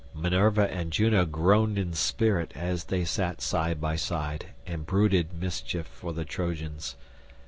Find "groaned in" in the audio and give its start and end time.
1.27-1.93